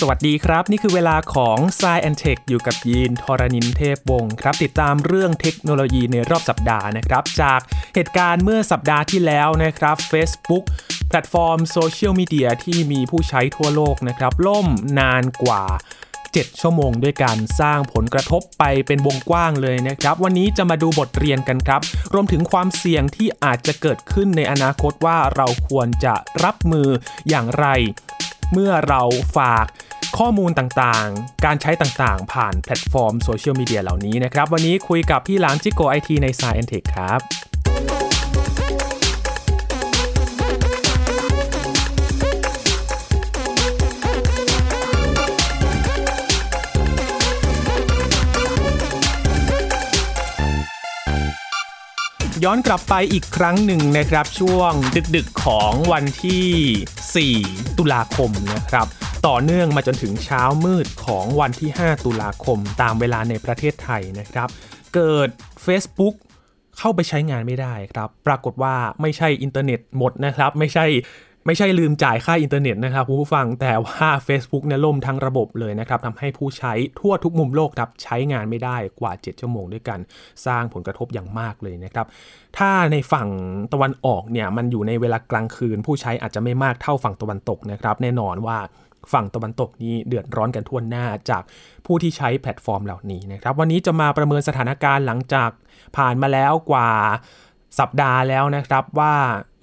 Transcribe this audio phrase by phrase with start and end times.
[0.00, 7.60] สวัสดีครับ นี่คือเวลาของ s ซแอนเทคอยู่กับยีนทรณินเทพวงศ์ครับ ติดตามเรื่องเทคโนโลยีในรอบสัปดาห์นะครับ จาก
[7.94, 10.64] เหตุการณ์เมื่อสัปดาห์ที่แล้วนะครับ Facebook
[11.08, 15.62] แพลตฟอร์มโซเชียลมีเดียที่มีผู้ใช้ทั่วโลกนะครับ ล่มนานกว่า
[16.12, 21.80] 7 ชั่วโมงด้วยการสร้างผลกระทบไปเป็นวงกว้างเลยนะครับ วันนี้จะมาดูบทเรียนกันครับ
[22.12, 26.88] รวมถึงความเสี่ยงที่อาจจะเกิดขึ้นในอนาคตว่าเราควรจะรับมือ
[27.28, 27.68] อย่างไร
[28.54, 29.02] เมื่อเรา
[29.36, 29.66] ฝาก
[30.22, 37.20] ข้อมูลต่างๆ การใช้ต่างๆ ผ่านแพลตฟอร์มโซเชียลมีเดียเหล่านี้นะครับ วันนี้คุยกับพี่หลามจิ๊กโก๋ไอทีใน s ายแอนเทคครับ
[52.44, 54.72] ย้อนกลับไปอีกครั้งหนึ่งนะครับช่วง
[55.16, 58.86] ดึกๆของวันที่ 4 ตุลาคมนะครับ
[59.28, 64.48] ต่อเนื่องมาจนถึงเช้ามืดของวันที่ 5 ตุลาคมตามเวลาในประเทศไทยนะครับ
[64.94, 65.28] เกิด
[65.66, 66.14] Facebook
[66.78, 70.86] เข้าไปใช้งานไม่ได้ครับ ปรากฏว่าไม่ใช่อินเทอร์เน็ตหมดนะครับ ไม่ใช่
[71.46, 79.98] ไม่ใช่ลืมจ่ายค่าอินเทอร์เน็ตนะครับผู้ฟังแต่ว่า Facebook เนี่ยล่มทั้งระบบเลยนะครับทำให้ผู้ใช้ทั่วทุกมุมโลกครับใช้งานไม่ได้กว่า 7 ชั่วโมงด้วยกัน
[80.46, 82.06] สร้างผลกระทบอย่างมากเลยนะครับ
[82.58, 83.28] ถ้าในฝั่ง
[83.72, 88.58] ตะวันออกเนี่ยมันอยู่ในเวลากลางคืน ผู้ใช้อาจจะไม่มากเท่าฝั่งตะวันตกนะครับ แน่นอนว่า
[89.12, 91.42] ฝั่งตะวันตกนี้เดือดร้อนกันทั่วหน้าจาก
[91.86, 95.50] ผู้ที่ใช้แพลตฟอร์มเหล่านี้นะครับ วันนี้จะมาประเมินสถานการณ์หลังจาก
[95.96, 96.90] ผ่านมาแล้วกว่า
[97.78, 99.14] สัปดาห์แล้วนะครับว่า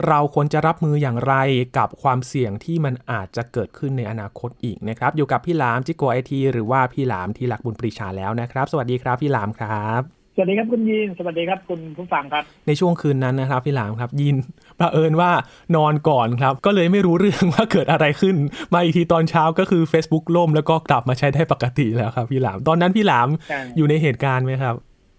[0.08, 1.36] เราควรจะรับมืออย่างไร
[1.78, 14.36] กับความเสี่ยงที่มันอาจจะเกิดขึ้นในอนาคตอีกนะครับ อยู่กับพี่หลามจิโกไอทีหรือว่าพี่หลามที่หลักบุญปรีชาแล้วนะครับ สวัสดีครับพี่หลามครับ สวัสดีครับคุณยินสวัสดีครับคุณผู้ฟังครับ ในช่วงคืนนั้นนะครับพี่หลามครับ ยิน
[14.80, 15.32] ประเอิญว่า
[15.76, 18.36] นอนก่อนครับ ก็เลยไม่รู้เรื่องว่าเกิดอะไรขึ้น
[18.74, 24.76] มาอีกทีตอนเช้าก็คือ Facebook ล่มแล้วก็กลับมาใช้ได้ปกติแล้วครับพี่หลาม ตอนนั้นพี่หลามใช่อยู่ในเหตุการณ์ไหมครับ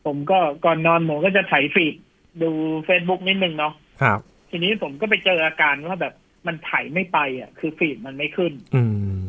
[0.06, 1.94] ผมก็ก่อนนอนผมก็จะไถฟีด
[2.42, 2.50] ดู
[2.88, 3.72] Facebook นิดนึงเนาะ
[4.02, 4.18] ครับ
[4.50, 6.14] ทีนี้ผมก็ไปเจออาการว่าแบบ
[6.46, 8.82] มันไถไม่ไปอะ คือฟีดมันไม่ขึ้น อื
[9.22, 9.24] ม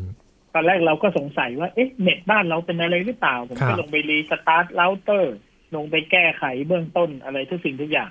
[0.54, 5.36] ตอนแรกเราก็สงสัยว่าเอ๊ะเน็ตบ้านเราเป็นอะไรหรือเปล่า ผมครัก็บลงไปรีสตาร์ทเราเตอร์
[5.74, 8.10] ลงไปแก้ไขเบื้องต้นอะไรทุกสิ่งทุกอย่าง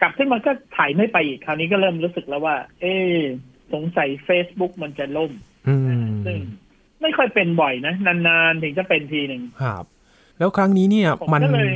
[0.00, 3.16] กลับขึ้นมาก็ถ่ายไม่ไปอีกคราวนี้ก็เริ่มรู้สึกแล้วว่า เอ๊ะ
[3.72, 5.32] สงสัย Facebook มันจะล่ม
[5.68, 6.38] อืมซึ่ง
[7.02, 9.84] ไม่ค่อยเป็นบ่อยนะ นานๆ ถึงจะเป็นทีหนึ่งครับ
[10.38, 11.72] แล้วครั้งนี้เนี่ยผมมันก็เลย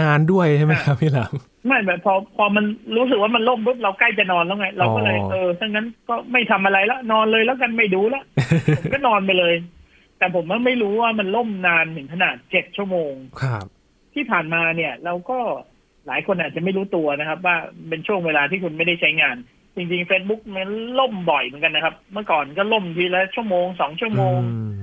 [0.00, 1.34] นานด้วยใช่ไหมครับพี่หลาม
[1.66, 2.64] ไม่แบบพอพอมัน
[2.96, 8.24] รู้สึกว่ามันล่มปุ๊บเราใกล้จะนอนแล้วไง เราก็เลยอ๋อเออถ้างั้นก็ไม่ทำอะไรแล้ว นอนเลยแล้วกันไม่ดูแล้ว
[8.78, 9.54] ผมก็นอนไปเลย
[10.18, 13.66] แต่ผมว่าไม่รู้ว่ามันล่มนานถึงขนาดเจ็ดชั่วโมงครับ
[14.14, 15.38] ที่ผ่านมาเนี่ย เราก็
[16.06, 17.56] หลายคนอาจจะไม่รู้ตัวนะครับ ว่า
[17.88, 19.36] เป็นช่วงเวลาที่คุณไม่ได้ใช้งาน
[19.76, 20.68] จริงๆ Facebook มัน
[21.00, 24.74] ล่มบ่อยเหมือนกันนะครับ เมื่อก่อนก็ล่มทีละชั่วโมงสองชั่วโมงอืม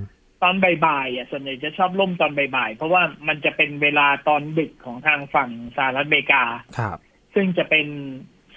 [0.42, 0.54] ตอน
[0.86, 6.44] บ่ายๆอะส่วนใหญ่จะชอบล่มตอนบ่ายๆ เพราะว่ามันจะเป็นเวลาตอนดึกของทางฝั่งสหรัฐอเมริกา
[6.78, 6.98] ครับ
[7.34, 7.86] ซึ่งจะเป็น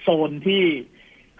[0.01, 0.63] โซนที่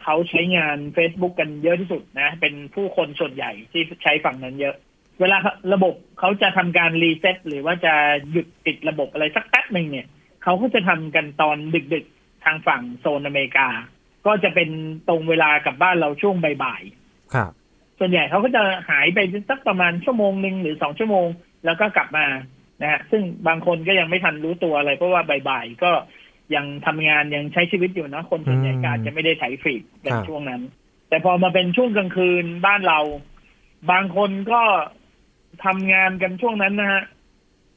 [0.02, 4.76] เขาใช้งาน Facebook กันเยอะที่สุดนะ เป็นผู้คนส่วนใหญ่ที่ใช้ฝั่งนั้นเยอะ
[5.20, 5.38] เวลา
[5.74, 7.94] ระบบเขาจะทำการรีเซ็ตหรือว่าจะ
[8.32, 10.08] หยุดปิดระบบอะไรสักแป๊บหนึ่งเนี่ย
[10.44, 11.58] เขาก็จะทำกันตอน
[11.94, 13.68] ดึกๆทางฝั่งโซนอเมริกา
[14.26, 14.70] ก็จะเป็น
[15.10, 17.52] ตรงเวลากับบ้านเราช่วงบ่ายๆครับ
[18.00, 21.28] ส่วนใหญ่เขาก็จะหายไปสักประมาณชั่วโมงหนึ่งหรือสองชั่วโมง
[21.66, 22.26] แล้วก็กลับมา
[22.82, 25.92] นะฮะซึ่งบางคนก็ยังไม่ทันรู้ตัวอะไร เพราะว่าบ่ายๆก็
[26.56, 30.62] ยังทำงานยังใช้ชีวิตอยู่นะคนส่วนใหญ่ก็อาจจะไม่ได้ไถ feed เล่นครับช่วงนั้น
[31.10, 33.00] แต่พอมาเป็นช่วงกลางคืนบ้านเรา
[33.92, 34.62] บางคนก็
[35.66, 37.04] ทำงานกันช่วงนั้นนะฮะ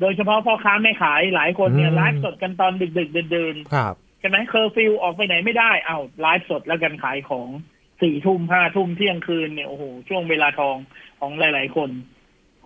[0.01, 7.49] โดยเฉพาะพ่อค้าแม่ขายหลายคนเนี่ยไลฟ์สดกันตอนดึกๆดื่นๆครับใช่ไหมเคอร์ฟิวออกไปไหนไม่ได้เอาไลฟ์สดแล้วกันขายของ
[8.03, 10.77] สี่ทุ่มห้าทุ่มเที่ยงคืนเนี่ยโอ้โหช่วงเวลาทอง
[11.21, 11.91] ของหลาย ๆ คน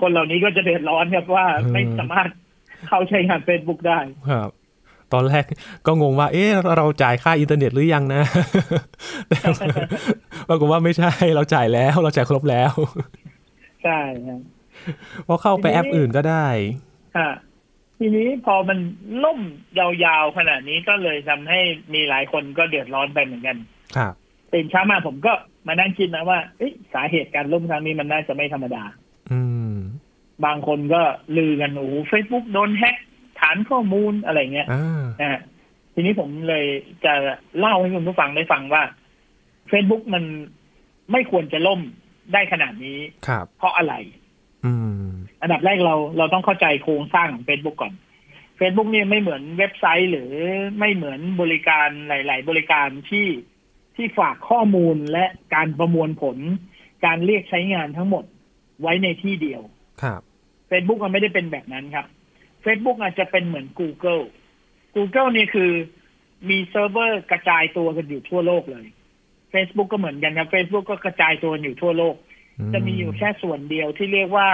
[0.00, 2.29] คนเหล่านี้ก็จะเดือดร้อนครับว่าอืมไม่สามารถ
[2.89, 3.99] เข้าใช้งานเฟซบุ๊กได้
[4.31, 4.50] ครับ
[5.12, 5.44] ตอนแรก
[5.87, 8.23] ก็งงว่า เอ๊ะเราจ่ายค่าอินเทอร์เน็ตหรือยังนะ
[9.29, 9.39] แต่
[10.49, 12.73] ปรากฏว่าไม่ใช่เราจ่ายแล้ว เราจ่ายครบแล้ว
[13.85, 14.41] ใช่ครับ
[15.25, 16.46] เพราะเข้าไปแอปอื่นก็ได้
[17.19, 17.32] ฮะ
[17.99, 18.79] ทีนี้พอมัน
[19.25, 19.40] ล่ม
[19.79, 21.61] ยาวๆขนาดนี้ก็เลยทำให้
[21.94, 23.56] มีหลายคนก็เดือดร้อนไปเหมือนกัน
[23.96, 24.14] ครับ
[24.52, 25.32] ตื่นเช้ามาผมก็
[25.67, 28.84] มานั่งคิดนะว่าเอ๊ะสาเหตุการล่มครั้งนี้มันน่าจะไม่ธรรมดา
[29.32, 29.40] อื
[29.73, 29.76] ม
[30.44, 31.02] บางคนก็
[31.37, 32.96] ลือกันโอ้โหเฟซบุ๊กโดนแฮ็ก
[33.40, 35.40] ฐานข้อมูลอะไรเงี้ยอ่านะฮะ
[35.94, 36.64] ทีนี้ผมเลย
[37.05, 37.14] จะ
[37.58, 38.82] เล่าให้คุณผู้ฟังได้ฟังว่า
[39.70, 40.25] Facebook มัน
[41.12, 41.81] ไม่ควรจะล่ม
[42.32, 43.94] ได้ขนาดนี้ครับเพราะอะไร
[44.64, 44.73] อื
[45.05, 45.09] ม
[45.43, 47.93] อันดับแรกเราเราต้องเข้าใจโครงสร้างของ Facebook ก่อน
[48.59, 50.31] Facebook เนี่ยไม่เหมือนเว็บไซต์หรือ
[50.79, 53.29] ไม่เหมือนบริการหลาย ๆ บริการที่
[53.97, 55.25] ที่ฝากข้อมูลและ
[55.55, 56.37] การประมวลผล
[57.05, 58.25] การเรียกใช้งานทั้งหมด
[58.82, 59.62] ไว้ในที่เดียว
[60.03, 60.20] ครับ
[60.70, 62.06] Facebook มันไม่ได้เป็นแบบนั้นครับ
[62.65, 64.25] Facebook อาจจะเป็นเหมือน Google
[64.94, 65.70] Google เนี่ยคือ
[66.49, 68.87] มีเซิร์ฟเวอร์กระจายตัวกันอยู่ทั่วโลกเลย
[69.53, 72.15] Facebook ก็เหมือนกันครับ Facebook ก็กระจายตัวอยู่ทั่วโลก
[72.73, 74.49] จะมีอยู่แค่ส่วนเดียวที่เรียกว่า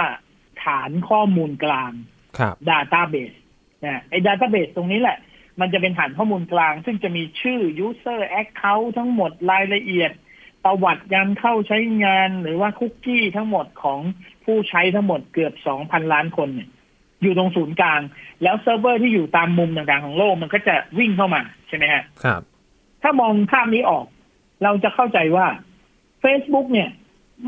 [0.63, 1.91] ฐานข้อมูลกลาง
[2.37, 3.37] ครับ Database
[3.85, 5.17] นะไอ้ Database ตรงนี้แหละ
[5.59, 10.11] มันจะเป็นฐานข้อมูลกลาง ซึ่งจะมีชื่อ User Account ทั้งหมดรายละเอียด
[10.65, 13.99] ประวัติการเข้าใช้งานหรือว่าคุกกี้ทั้งหมดของ
[14.45, 15.53] ผู้ใช้ทั้งหมดเกือบ
[15.83, 16.69] 2,000ล้านคนเนี่ย
[17.21, 18.01] อยู่ตรงศูนย์กลาง
[18.43, 22.41] แล้วเซิร์ฟเวอร์ที่อยู่ตามมุมต่างๆของโลกมันก็จะวิ่งเข้ามาใช่ไหมฮะครับ
[23.01, 24.05] ถ้ามองภาพนี้ออก
[24.63, 25.47] เราจะเข้าใจว่า
[26.23, 26.89] Facebook เนี่ย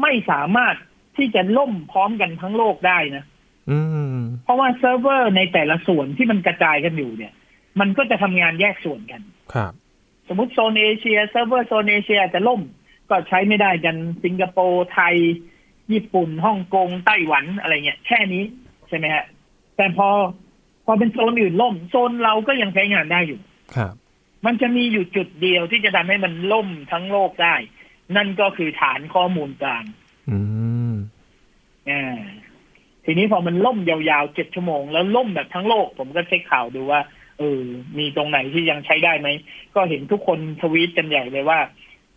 [0.01, 0.75] ไม่สามารถ
[1.17, 3.23] ที่จะล่มพร้อมกันทั้งโลกได้นะ
[3.71, 3.79] อื
[4.17, 7.33] มเพราะว่าเซิร์ฟเวอร์ในแต่ละส่วนที่มันกระจายกันอยู่เนี่ย
[7.79, 9.21] มันก็จะทำงานแยกส่วนกัน
[9.53, 9.73] ครับ
[10.27, 12.61] สมมติโซนเอเชียเซิร์ฟเวอร์โซนเอเชียจะล่ม
[13.09, 15.15] ก็ใช้ไม่ได้กันสิงคโปร์ไทย
[15.91, 18.43] ญี่ปุ่นฮ่องกงไต้หวันอะไรเงี้ยแค่นี้
[18.89, 19.25] ใช่ไหมฮะ
[19.77, 20.09] แต่พอ
[20.85, 23.39] พอเป็นโซนอื่นล่ม โซนเราก็ยังใช้งานได้อยู่
[23.75, 23.93] ครับ
[24.45, 27.55] มันจะมีอยู่จุดเดียวที่จะทำให้มันล่มทั้งโลกได้
[28.15, 29.83] นั่นก็คือฐานข้อมูลกลาง
[30.29, 30.37] อื
[30.91, 30.93] ม
[31.89, 32.19] อ่า
[33.05, 37.01] ทีนี้พอมันล่มยาวๆเจ็ดชั่วโมง แล้วล่มแบบทั้งโลก ผมก็เช็คข่าวดูว่า
[37.37, 37.61] เออ
[37.97, 39.29] มีตรงไหนที่ยังใช้ได้ไหม
[39.75, 41.59] ก็เห็นทุกคนทวีตกันใหญ่เลยว่า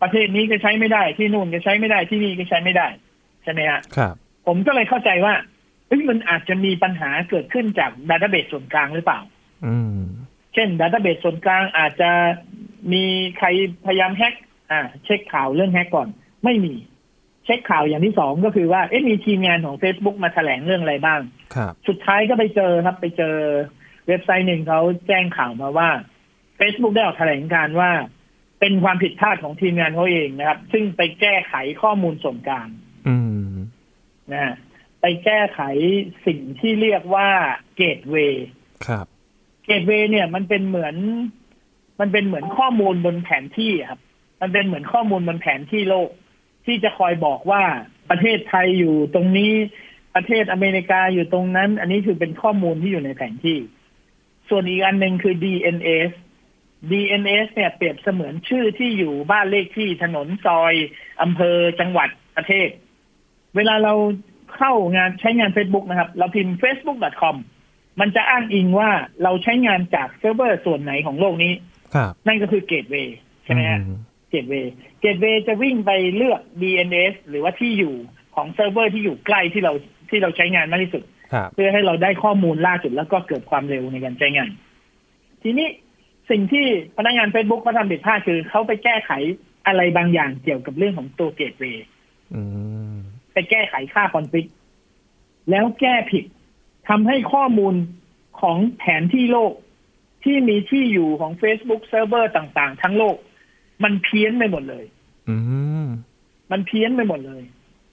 [0.01, 2.87] ประเทศนี้ก็ใช้ไม่ได้ที่นู่นก็ใช้ไม่ได้ที่นี่ก็ใช้ไม่ได้
[3.43, 4.15] ใช่ไหมฮะครับ
[4.47, 5.33] ผมก็เลยเข้าใจว่า
[5.87, 9.19] เอ้ยมันอาจจะมีปัญหาเกิดขึ้นจาก database ส่วนกลางหรือเปล่า
[9.65, 9.99] อืม
[10.53, 12.11] เช่น database ส่วนกลางอาจจะ
[12.93, 13.03] มี
[13.37, 13.47] ใคร
[13.85, 14.33] พยายาม hack
[14.71, 16.07] อ่า เช็คข่าวเรื่อง hack ก่อน
[16.43, 16.73] ไม่มี
[17.45, 21.21] เช็คข่าวอย่างที่สองก็คือว่าเอ๊ะมีทีมงานของ Facebook มาแถลงเรื่องอะไรบ้าง
[21.55, 23.35] ครับสุดท้ายก็ไปเจอครับ ไปเจอ
[24.07, 25.89] เว็บไซต์หนึ่งเขาแจ้งข่าวมาว่า
[26.59, 27.91] Facebook ได้ออกแถลงการว่า
[28.59, 32.67] เป็นความผิดพลาดของทีมงานเขาเองนะครับ ซึ่งไปแก้ไขข้อมูลส่วนกลาง
[33.07, 33.17] อื
[33.47, 33.51] ม
[34.31, 34.55] นะฮะ
[35.01, 35.61] ไปแก้ไข
[36.25, 37.29] สิ่งที่เรียกว่า
[37.75, 38.47] เกตเวย์
[38.87, 39.05] ครับ
[39.65, 40.95] เกตเวย์เนี่ย มันเป็นเหมือน
[41.99, 44.01] มันเป็นเหมือนข้อมูลบนแผนที่อะครับ
[44.41, 46.09] มันเป็นเหมือนข้อมูลบนแผนที่โลก
[46.65, 47.63] ที่จะคอยบอกว่า
[48.09, 49.53] ประเทศไทยอยู่ตรงนี้
[50.15, 53.57] ประเทศอเมริกาอยู่ตรงนั้น อันนี้คือเป็นข้อมูลที่อยู่ในแผนที่
[54.49, 56.11] ส่วนอีกอันหนึ่งคือ DNS
[56.91, 60.73] DNS เนี่ยเปรียบเสมือนชื่อที่อยู่บ้านเลขที่ถนนซอย
[61.21, 62.69] อำเภอจังหวัดประเทศ
[63.55, 63.93] เวลาเรา
[64.55, 67.35] เข้างานใช้งาน Facebook นะครับ เราพิมพ์ facebook.com
[67.99, 68.89] มันจะอ้างอิงว่า
[69.23, 71.53] เราใช้งานจากเซิร์ฟเวอร์ส่วนไหนของโลกนี้
[71.95, 73.95] ครับนั่นก็คือ gateway ใช่ไหมฮะอืม
[74.29, 77.95] gateway gateway จะวิ่งไปเลือก DNS หรือว่าที่อยู่
[78.35, 79.73] ของเซิร์ฟเวอร์ที่อยู่ใกล้ที่เรา
[80.09, 84.49] ที่เราใช้งานมากที่สุดครับเพื่อให้เราได้ข้อมูลล่าสุดแล้วก็เกิดความเร็วในการใช้งาน
[85.43, 85.67] ทีนี้
[86.29, 86.65] สิ่งที่
[86.97, 89.11] พนักงาน Facebook เขาทำผิดพลาดคือเขาไปแก้ไข
[89.67, 91.87] อะไรบางอย่างเกี่ยวกับเรื่องของตัว gateway
[92.33, 92.41] อื
[92.91, 92.95] ม
[93.33, 94.45] ไปแก้ไขค่า config
[95.51, 96.25] แล้วแก้ผิด
[96.89, 97.75] ทำให้ข้อมูล
[98.41, 99.53] ของแผนที่โลก
[100.23, 103.15] ที่มีที่อยู่ของ Facebook เซิร์ฟเวอร์ต่าง ๆ ทั้งโลก
[103.83, 104.85] มันเพี้ยนไปหมดเลย
[105.29, 105.35] อื
[105.83, 105.85] ม
[106.51, 107.41] มันเพี้ยนไปหมดเลย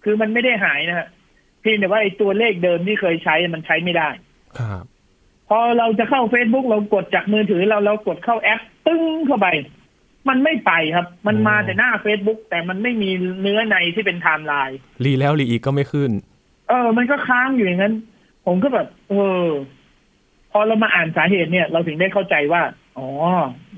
[0.04, 1.08] คือมันไม่ได้หายนะฮะ
[1.60, 4.08] เพียงแต่ว่าไอ้ตัวเลขเดิมที่เคยใช้มันใช้ไม่ได้
[4.58, 4.84] ครับ
[5.48, 9.48] พอเราจะเข้า Facebook เรากดจากมือถือเราเรากดเข้าแอปตึ้งเข้าไป
[10.28, 16.10] มันไม่ไปครับ มันมาแต่หน้า Facebook แต่มันไม่มีเนื้อในที่เป็น timeline re แล้ว re อีกก็ไม่ขึ้น
[16.68, 17.94] เออ มันก็ค้างอยู่อย่างนั้น
[18.46, 19.46] ผมก็แบบ เออ
[20.50, 22.62] พอเรามาอ่านสาเหตุเนี่ย เราถึงได้เข้าใจว่า
[22.98, 23.08] อ๋อ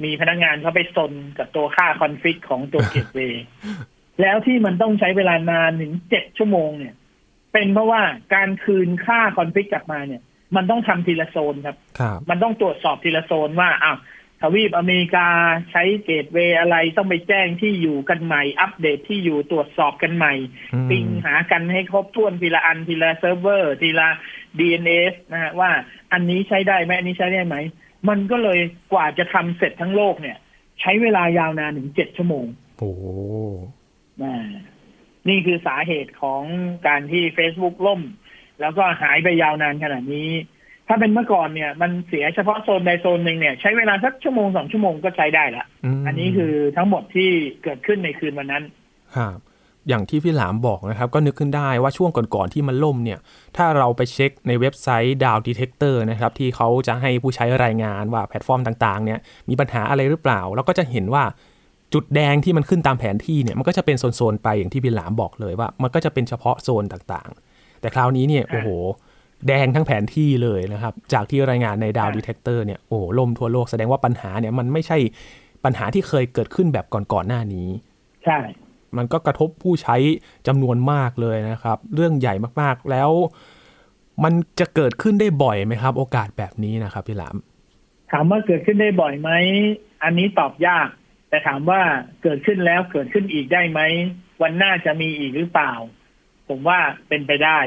[0.05, 3.45] มีพนักงานเขาไปซนกับตัวค่า config ของตัว gateway
[4.21, 6.95] แล้วที่มันต้องใช้เวลานานถึงเจ็ดชั่วโมงเนี่ย
[7.53, 8.03] เป็นเพราะว่า
[8.35, 10.23] การคืนค่า config กลับมาเนี่ย
[10.57, 13.99] มันต้องทำทีละโซนครับครับมันต้องตรวจสอบทีละโซนว่าอ้าว
[14.41, 15.29] ทวีปอเมริกา
[15.71, 20.35] ใช้ gateway อะไรต้องไปแจ้งที่อยู่กันใหม่ อัปเดตที่อยู่ตรวจสอบกันใหม่
[20.75, 24.09] อืม ping หากันให้ครบถ้วนทีละอันทีละเซิร์ฟเวอร์ทีละ
[24.59, 25.71] DNS นะฮะว่า
[26.13, 27.57] อันนี้ใช้ได้ไหมอันนี้ใช้ได้ไหม
[28.09, 28.59] มันก็เลย
[28.93, 30.37] กว่าจะทำเสร็จทั้งโลกเนี่ย
[30.81, 32.47] ใช้เวลายาวนานถึงเจ็ดชั่วโมง
[32.79, 33.05] โอ้โห
[34.23, 34.49] อ่า
[35.29, 36.43] นี่คือสาเหตุของ
[36.87, 38.03] การที่ Facebook ล่ม
[38.61, 40.31] แล้วก็หายไปยาวนานขนาดนี้
[40.89, 45.65] ถ้าเป็นเมื่อก่อนเนี่ย มันเสียเฉพาะโซนใดโซนหนึ่งเนี่ย ใช้เวลาสักชั่วโมงสองชั่วโมงก็ใช้ได้ละ
[46.01, 47.31] มอันนี้คือทั้งหมดที่
[47.63, 48.65] เกิดขึ้นในคืนวันนั้น
[49.17, 49.39] ครับ
[49.89, 53.19] อย่างที่พี่หลามบอกนะครับ ก็นึกขึ้นได้ว่าช่วงก่อนๆที่มันล่มเนี่ย
[53.57, 61.25] ถ้าเราไปเช็คในเว็บไซต์ Down Detector นะครับ ที่เขาจะให้ผู้ใช้รายงานว่าแพลตฟอร์มต่างๆเนี่ยมีปัญหาอะไรหรือเปล่า แล้วก็จะเห็นว่า
[61.95, 68.69] จุดแดงที่มันขึ้นตามแผนที่เนี่ยมันก็จะเป็นโซนๆไปอย่างที่พี่หลามบอกเลยว่า มันก็จะเป็นเฉพาะโซนต่างๆ แต่คราวนี้เนี่ยโอ้โห
[69.49, 74.99] แดงทั้งแผนที่เลยนะครับ จากที่รายงานใน Down Detector เนี่ยโอ้โหล่มทั่วโลกแสดงว่าปัญหาเนี่ยมันไม่ใช่
[75.65, 77.69] ปัญหาที่เคยเกิดขึ้นแบบก่อนๆหน้านี้
[78.25, 78.39] ใช่
[78.99, 79.97] มันก็กระทบผู้ใช้
[80.47, 83.11] จำนวนมากเลยนะครับ เรื่องใหญ่มากๆ แล้ว
[84.25, 87.37] มันจะเกิดขึ้นได้บ่อยไหมครับ โอกาสแบบนี้นะครับ พี่หลาม
[88.13, 89.31] ถามว่าเกิดขึ้นได้บ่อยไหม
[90.03, 90.89] อันนี้ตอบยาก
[91.29, 91.81] แต่ถามว่า
[92.23, 93.81] เกิดขึ้นแล้วเกิดขึ้นอีกได้ไหม
[94.43, 95.73] วันหน้าจะมีอีกหรือเปล่า
[96.49, 97.59] ผมว่าเป็นไปได้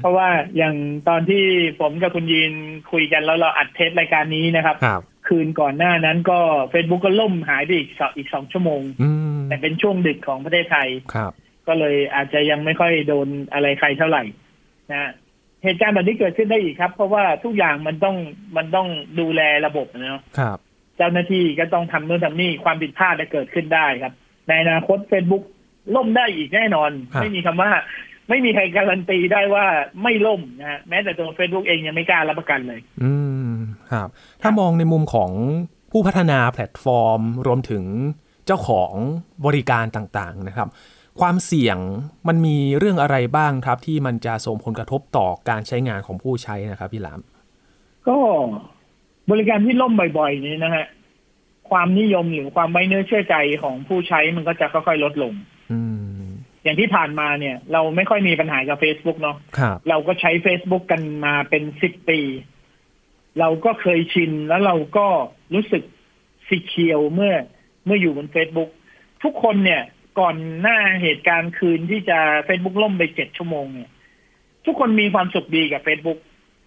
[0.00, 0.74] เพราะว่าอย่าง
[1.08, 1.44] ตอนที่
[1.80, 2.52] ผมกับคุณยีน
[2.92, 6.38] คุยกันแล้วเราอัดเทปรายการนี้นะครับครับ คืนก่อนหน้านั้นก็
[6.72, 11.32] Facebook ก็ล่มหายไปอีกสองอีกสองชั่วโมงอืมแต่เป็นช่วงดึกของประเทศไทยครับ
[11.66, 14.22] ก็เลยอาจจะยังไม่ค่อยโดนอะไรใครเท่าไหร่
[14.90, 15.10] นะ
[15.64, 18.16] เหตุการณ์แบบนี้เกิดขึ้นได้อีกครับ เพราะว่าทุกอย่างมันต้อง
[18.56, 18.88] มันต้อง
[19.20, 20.58] ดูแลระบบนะเนาะครับ
[20.96, 24.12] เจ้าหน้าที่ก็ต้องทำโน่นทำนี่ความผิดพลาดจะเกิดขึ้นได้ครับ
[24.48, 25.44] ในอนาคต Facebook
[25.96, 27.70] ล่มได้อีกแน่นอนครับไม่มีคำว่า
[28.28, 29.66] ไม่มีใครการันตีได้ว่า
[30.02, 33.12] ไม่ล่มนะฮะแม้แต่ตัว Facebook เองยังไม่กล้ารับประกันเลย อื
[33.48, 33.49] ม
[33.92, 34.08] ครับ
[34.42, 35.30] ถ้ามองในมุมของ
[35.92, 37.84] ผู้พัฒนาแพลตฟอร์ม รวมถึง
[38.46, 38.92] เจ้าของ
[39.46, 40.68] บริการต่างๆนะครับ
[41.20, 41.78] ความเสี่ยง
[42.28, 47.20] มันมีเรื่องอะไรบ้างครับ ที่มันจะส่งผลกระทบต่อการใช้งานของผู้ใช้นะครับพี่หลาม
[48.08, 48.16] ก็
[49.30, 50.86] บริการที่ล่มบ่อยๆ นี้นะฮะ
[51.70, 55.32] ความนิยมหรือความไว้เนื้อเชื่อใจของผู้ใช้มันก็จะค่อยๆลดลง
[55.72, 55.80] อื
[56.20, 56.22] ม
[56.62, 62.20] อย่างที่ผ่านมาเนี่ย เราไม่ค่อยมีปัญหากับ Facebook เนาะครับเราก็ใช้ Facebook กันมาเป็นสิบปี
[63.40, 65.06] เราก็เคยชินแล้วเราก็
[65.54, 65.82] รู้สึก
[66.48, 67.34] สิเคียวเมื่อ
[67.84, 68.70] เมื่ออยู่บน Facebook
[69.22, 69.82] ทุกคนเนี่ย
[70.20, 72.18] ก่อนหน้าเหตุการณ์คืนที่จะ
[72.48, 73.90] Facebook ล่มไปเจ็ดชั่วโมงเนี่ย
[74.66, 76.18] ทุกคนมีความสุขดีกับ Facebook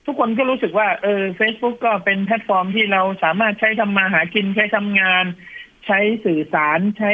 [0.06, 5.26] ทุกคนก็รู้สึกว่าเออ Facebook ก็เป็นแพลตฟอร์มที่เราสามารถใช้ทำมาหากินใช้ทำงาน
[5.86, 7.12] ใช้สื่อสารใช้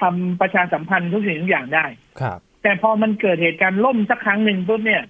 [0.00, 1.86] ทำประชาสัมพันธ์ทุกสิ่งทุกอย่างได้
[2.20, 5.02] ครับ แต่พอมันเกิดเหตุการณ์ล่มสักครั้งหนึ่งปุ๊บเนี่ย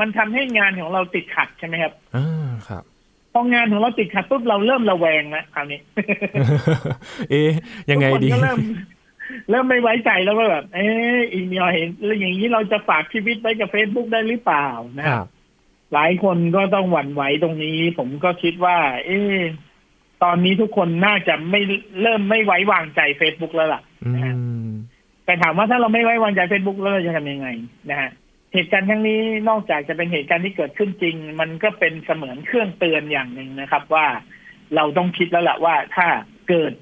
[0.00, 2.84] มันทำให้งานของเราติดขัดใช่ไหมครับอ่าครับ
[3.36, 5.80] พองานของเราติดขัดปุ๊บเราเริ่มระแวงนะคราวนี้
[7.30, 7.50] เอ๊ะ
[7.90, 8.58] ยังไงดีทุกคนก็เริ่ม
[9.50, 11.74] เริ่มไม่ไว้ใจแล้วว่าแบบ เอ๊ะอีกหน่อย
[12.04, 15.28] แล้วอย่างนี้เราจะฝากชีวิตไว้กับ Facebook ได้หรือเปล่านะคครัรับบ
[15.94, 18.76] หลายคนก็ต้องหวั่นไหวตรงนี้ ผมก็คิดว่า
[19.06, 19.38] เอ๊ะ
[20.22, 21.60] ตอนนี้ทุกคนน่าจะไม่
[22.02, 24.34] เริ่มไม่ไว้วางใจ Facebook แล้วล่ะอืนะฮะ
[24.66, 24.68] ม
[25.24, 27.48] แต่ถามว่าถ้าเราไม่ไว้วางใจ Facebook แล้วเราจะทำยังไง
[27.90, 28.10] นะฮะ
[28.52, 34.06] เหตุการณ์ครั้งนี้นอกจากจะเป็นเหตุการณ์ที่เกิดขึ้นจริง มันก็เป็นเสมือนเครื่องเตือนอย่างหนึ่งนะครับ ว่า
[34.74, 36.06] เราต้องคิดแล้วล่ะว่าถ้า
[36.48, 36.72] เกิด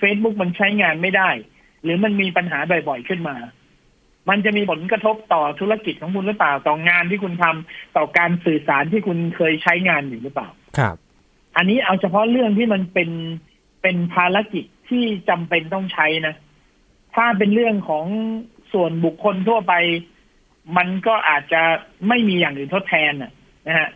[0.00, 1.30] Facebook มันใช้งานไม่ได้
[1.82, 3.36] หรือมันมีปัญหาบ่อยๆขึ้นมา
[4.28, 10.48] มันจะมีผลกระทบต่อธุรกิจของคุณหรือเปล่าต่องานที่คุณทำต่อการสื่อสารที่คุณเคยใช้งานอยู่หรือเปล่า
[10.78, 10.96] ครับ
[11.56, 13.10] อันนี้เอาเฉพาะเรื่องที่มันเป็น
[13.82, 16.34] เป็นภารกิจที่จำเป็นต้องใช้นะ
[17.16, 18.06] ถ้าเป็นเรื่องของ
[18.72, 19.74] ส่วนบุคคลทั่วไป
[20.76, 21.62] มันก็อาจจะ
[22.08, 23.32] ไม่มีอย่างอื่นทดแทนน่ะ
[23.68, 23.88] นะฮะ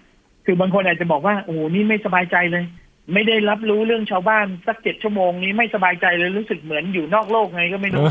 [0.45, 2.65] คือบางคนอาจจะบอกว่าโอ้โหนี่ไม่สบายใจเลย
[3.13, 8.05] ไม่ได้รับรู้เรื่องชาวบ้านสักเจ็ดชั่วโมงนี้ไม่สบายใจเลยรู้สึกเหมือนอยู่นอกโลกไงก็ไม่รู้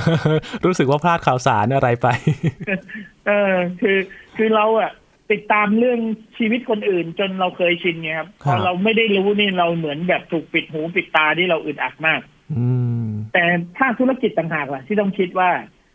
[0.65, 2.08] รู้สึกว่าพลาดข่าวสารอะไรไป
[3.27, 3.98] เออ คือ
[4.38, 4.91] คือเราอะ
[5.32, 6.00] ติดตามเรื่อง
[6.38, 12.22] ชีวิตคนอื่น จนเราเคยชินไงครับคพรับอเราไม่ได้รู้นี่เราเหมือนแบบถูกปิดหูปิดตาที่เราอึดอัดมาก
[12.53, 12.68] อื
[13.03, 13.44] มแต่
[13.77, 15.50] ถ้าธุรกิจต่างหากล่ะ ที่ต้องคิดว่า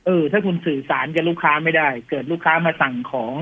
[0.07, 3.35] เออ ถ้าคุณสื่อสารกับลูกค้าไม่ได้ เกิดลูกค้ามาสั่งของ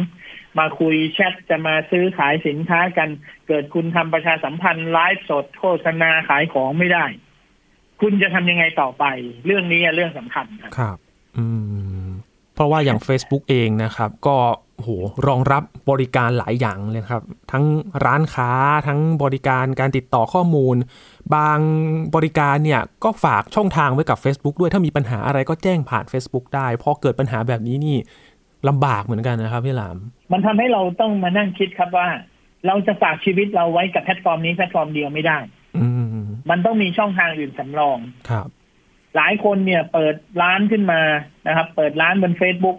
[0.58, 3.08] มาคุยแชทจะมาซื้อขายสินค้ากัน
[3.48, 7.06] เกิดคุณทำประชาสัมพันธ์ไลฟ์สดโฆษณาขายของไม่ได้
[8.00, 9.04] คุณจะทำยังไงต่อไป
[9.46, 10.98] เรื่องนี้เรื่องสำคัญครับ ครับ
[11.38, 11.73] อืม
[12.54, 14.36] เพราะว่าอย่าง Facebook เองนะครับ ก็
[14.76, 14.88] โห
[15.28, 17.64] รองรับบริการหลายอย่างเลยครับ ทั้ง
[18.04, 18.50] ร้านค้า
[18.86, 20.76] ทั้งบริการการติดต่อข้อมูล
[21.34, 21.58] บาง
[22.14, 27.96] บริการเนี่ยก็ฝากช่องทางไว้กับ Facebook ด้วยถ้ามีปัญหาอะไรก็แจ้งผ่าน Facebook ได้พอเกิดปัญหาแบบนี้นี่
[28.68, 29.96] ลำบากเหมือนกันนะครับพี่หลาม
[30.32, 32.08] มันทำให้เราต้องมานั่งคิดครับว่า
[32.66, 35.38] เราจะฝากชีวิตเราไว้กับแพลตฟอร์มนี้แพลตฟอร์มเดียวไม่ได้
[35.76, 35.86] อื
[36.22, 37.98] มมันต้องมีช่องทางอื่นสำรอง
[38.30, 38.48] ครับ
[39.16, 41.00] หลายคนเนี่ยเปิดร้านขึ้นมา
[41.46, 42.78] นะครับ เปิดร้านบน Facebook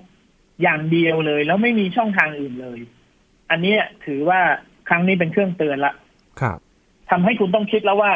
[0.61, 2.79] อย่างเดียวเลย แล้วไม่มีช่องทางอื่นเลย
[3.49, 4.39] อันเนี้ยถือว่า
[4.89, 5.93] ครั้งนี้เป็นเครื่องเตือนละ
[6.41, 6.57] ครับ
[7.09, 8.11] ทำให้คุณต้องคิดแล้วว่า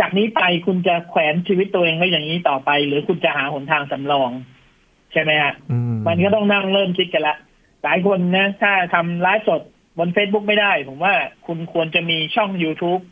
[0.00, 4.30] จากนี้ไปคุณจะแขวนชีวิตตัวเองไว้อย่างนี้ต่อไป หรือคุณจะหาหนทางสำรอง
[5.12, 7.36] ใช่ไหมฮะอืมมันก็ต้องนั่งเริ่มคิดกันละ
[7.84, 9.62] หลายคนนะ ถ้าทำไลฟ์สด
[9.98, 11.14] บน Facebook ไม่ได้ ผมว่า
[11.46, 13.02] คุณควรจะมีช่อง YouTube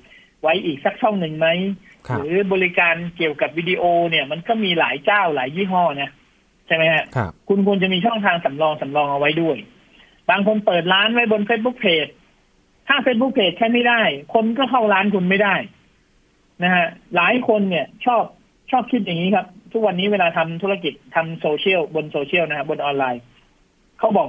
[0.42, 6.10] ไว้อีกสักช่องหนึ่งไหมครั หบรือบริการเกี่ยวกับวิดีโอเนี่ยมันก็มีหลายเจ้าหลายยี่ห้อนะ
[6.66, 9.56] ใช่ไหมฮะครับคุณควรจะมีช่องทางสำรองสำรองเอาไว้ด้วย
[10.30, 12.10] บางคนเปิดร้านไว้บน Facebook Page
[12.88, 14.02] ถ้า Facebook Page ใช้ไม่ได้
[14.34, 15.54] คนก็เข้าร้านคุณไม่ได้
[16.62, 18.22] นะฮะหลายคนเนี่ยชอบ
[18.70, 23.22] ชอบคิดอย่างนี้ครับ ทุกวันนี้เวลาทำธุรกิจทำโซเชียลบนโซเชียลนะครับบนออนไลน์
[23.98, 24.28] เขาบอก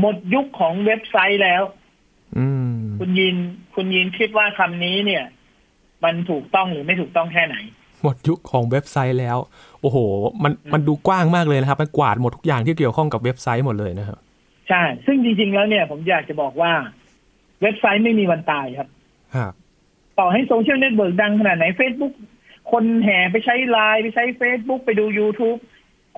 [0.00, 1.62] หมดยุคของเว็บไซต์แล้ว
[2.38, 3.36] อืมคุณยิน
[3.74, 5.24] คุณยินคิดว่าคำนี้เนี่ย
[6.04, 7.56] มันถูกต้องหรือไม่ถูกต้องแค่ไหน
[8.02, 9.38] หมดยุคของเว็บไซต์แล้ว
[9.80, 9.98] โอ้โห
[10.42, 14.18] มันมันดูกว้างมากเลยนะครับ มันกวาดหมดทุกอย่างที่เกี่ยวข้องกับเว็บไซต์หมดเลยนะครับ
[14.68, 16.72] ใช่ ซึ่งจริง ๆ แล้วเนี่ยผมอยากจะบอกว่า
[17.62, 18.88] เว็บไซต์ไม่มีวันตายครับ
[19.36, 19.52] ครับ
[20.18, 22.14] ต่อให้ social network ดังขนาดไหน Facebook
[22.72, 25.58] คนแห่ไปใช้ไลน์ไปใช้ Facebook ไปดู YouTube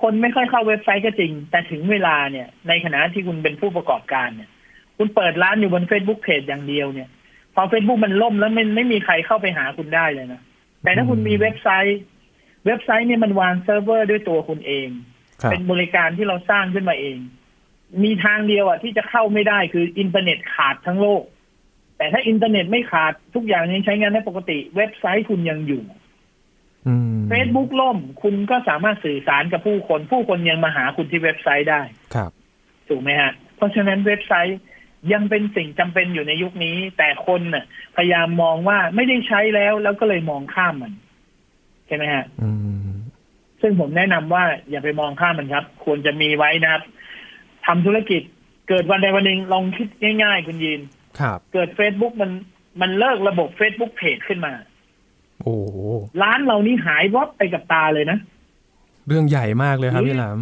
[0.01, 4.49] คนไม่ค่อยเข้าเว็บไซต์ก็จริง แต่ถึงเวลาเนี่ย ในขณะที่คุณเป็นผู้ประกอบการเนี่ย
[4.97, 7.09] คุณเปิดร้านอยู่บน Facebook page อย่างเดียวเนี่ย
[7.55, 10.41] พอ Facebook มันล่มแล้วมันไม่มีใครเข้าไปหาคุณได้เลยนะ
[10.83, 11.99] แต่ถ้าคุณมีเว็บไซต์
[12.65, 14.87] เว็บไซต์เนี่ยมันวางเซิร์ฟเวอร์ด้วยตัวคุณเอง
[15.41, 17.17] ครับเป็นบริการที่เราสร้างขึ้นมาเอง
[18.03, 21.23] มีทางเดียวอะที่จะเข้าไม่ได้คืออินเทอร์เน็ตขาดทั้งโลก
[21.97, 25.83] แต่ถ้าอินเทอร์เน็ตไม่ขาดทุกอย่างยังใช้งานได้ปกติ เว็บไซต์คุณยังอยู่
[26.87, 31.81] อืม Facebook ล่ม คุณก็สามารถสื่อสารกับผู้คน ผู้คนยังมาหาคุณที่เว็บไซต์ได้
[32.15, 32.31] ครับ
[32.89, 34.59] ถูกไหมฮะ เพราะฉะนั้นเว็บไซต์
[35.13, 40.93] ยังเป็นสิ่งจำเป็นอยู่ในยุคนี้ แต่คนน่ะ พยายามมองว่าไม่ได้ใช้แล้ว แล้วก็เลยมองข้ามมัน
[41.87, 42.51] ใช่ไหมฮะอื
[42.87, 42.91] ม
[43.61, 46.83] ซึ่งผมแนะนำว่าอย่าไปมองข้ามมันครับ ควรจะมีไว้นะครับ
[47.65, 48.21] ทำธุรกิจ
[48.69, 49.87] เกิดวันใดวันหนึ่งลองคิด
[50.23, 50.81] ง่ายๆ คุณยีน
[51.19, 52.31] ครับ เกิด Facebook มัน
[52.81, 54.53] มันเลิกระบบ Facebook page ขึ้นมา
[55.41, 55.77] โอ้โห
[56.21, 58.17] ร้านเรานี่หายวับไปกับตาเลยนะ
[59.07, 60.37] เรื่องใหญ่มากเลยครับพี่หลาม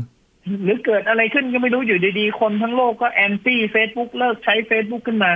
[0.64, 5.32] หรือเกิดอะไรขึ้นก็ไม่รู้อยู่ดีๆ คนทั้งโลกก็ anti Facebook เลิกใช้ Facebook ขึ้นมา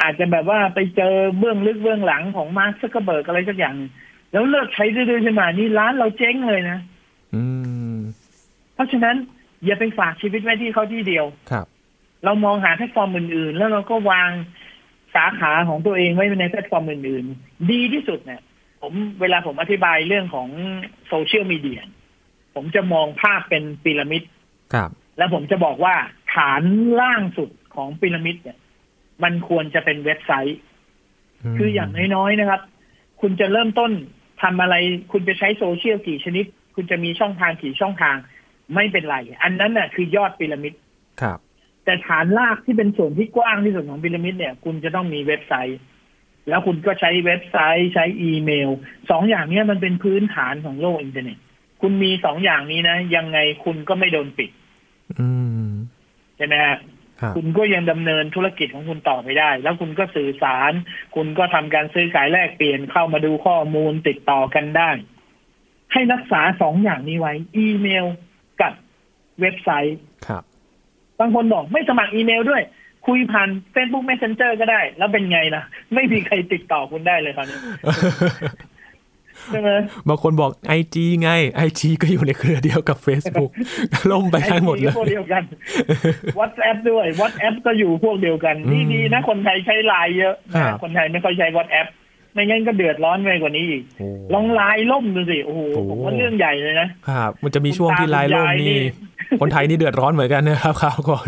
[0.00, 3.90] อาจจะแบบว่าไปเจอเบื้องลึกเบื้องหลังของมาร์คซักเคอร์เบิร์กอะไรสักอย่างหนึ่ง
[4.32, 6.78] แล้วเลิกใช้ดื้อๆขึ้นมานี่ร้านเราเจ๊งเลยนะ
[7.34, 7.42] อื
[7.94, 7.98] ม
[8.74, 9.16] เพราะฉะนั้น
[9.64, 11.66] อย่าไปฝากชีวิตไว้ที่เขาที่เดียวครับ
[12.24, 14.30] เรามองหาแพลตฟอร์มอื่นๆ แล้วเราก็วาง
[15.14, 18.40] สาขาของตัวเองไว้ในแพลตฟอร์มอื่นๆ ดีที่สุดเนี่ย
[18.82, 20.48] ผมเวลาผมอธิบายเรื่องของ
[21.08, 21.80] social media
[22.54, 24.22] ผมจะมองภาพเป็นพีระมิด
[24.74, 25.94] ครับ แล้วผมจะบอกว่า
[26.34, 26.62] ฐาน
[27.00, 28.58] ล่างสุดของพีระมิดเนี่ย
[29.22, 30.58] มันควรจะเป็นเว็บไซต์
[31.52, 32.60] คืออย่างน้อยๆนะครับ
[33.20, 33.92] คุณจะเริ่มต้น
[34.42, 34.74] ทำอะไร
[35.12, 36.44] คุณจะใช้โซเชียลกี่ชนิด
[36.74, 38.16] คุณจะมีช่องทางกี่ช่องทาง
[38.74, 40.72] ไม่เป็นไร อันนั้นน่ะ คือยอดพีระมิด
[41.22, 41.38] ครับ
[41.84, 45.80] แต่ฐานรากที่เป็นส่วนที่กว้างที่สุดของพีระมิดเนี่ย คุณจะต้องมีเว็บไซต์
[46.48, 48.70] แล้วคุณก็ใช้เว็บไซต์ใช้อีเมล
[49.10, 51.38] สองอย่างเนี้ยมันเป็นพื้นฐานของโลกอินเทอร์เน็ต
[51.80, 54.50] คุณมีสองอย่างนี้นะ ยังไงคุณก็ไม่โดนปิด
[55.18, 55.28] อื
[55.66, 55.68] ม
[56.36, 56.76] ใช่ไหมฮะ
[57.20, 60.72] ครับคุณก็ยังดำเนินธุรกิจของคุณต่อไปได้ แล้วคุณก็สื่อสาร
[61.14, 64.90] คุณก็ทำการซื้อขายแลกเปลี่ยนเข้ามาดูข้อมูลติดต่อกันได้
[65.92, 68.06] ให้รักษาสองอย่างนี้ไว้ อีเมล
[68.60, 68.72] กับ
[69.40, 70.42] เว็บไซต์ครับ
[71.18, 72.62] บางคนบอกไม่สมัครอีเมลด้วย
[73.06, 75.62] คุยผ่าน Facebook Messenger ก็ได้ แล้วเป็นไงล่ะ
[75.94, 77.58] ไม่มีใครติดต่อคุณได้เลยคราวนี้
[79.50, 79.70] ใช่ไหม
[80.08, 83.50] บางคนบอกไอจีไงไอจีก็อยู่ในเครือเดียวกับ Facebook
[84.10, 85.42] ล่มไปทั้งหมดเลยไอ้พวกเดียวกัน
[86.38, 91.88] WhatsApp ด้วย WhatsApp ก็อยู่พวกเดียวกัน นี่อืมดีนะคนไทยใช้ไลน์เยอะครันะบคนไทยไม่ค่อยใช้ WhatsApp
[92.32, 101.26] ไม่งั้นก็เดือดร้อนไปกว่านี้อีกโอ้ลองไลน์ล่มดูสิโอ้โหโอ้ผมว่าเรื่องใหญ่เลยนะครับมันจะมีช่วงที่ไลน์ล่มคุณตาคุณยายนี่นี่คนไทยนี่เดือดร้อนเหมือนกันนะครับคราวก่อน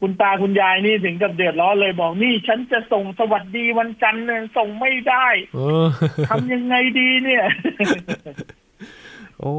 [0.00, 5.86] คุณตาคุณยายนี่ถึงกับเดือดร้อนเลยบอกนี่ฉันจะส่งสวัสดีวันจันทร์เนี่ยส่งไม่ได้เออ
[6.30, 7.44] ทำยังไงดีเนี่ย
[9.40, 9.54] โอ้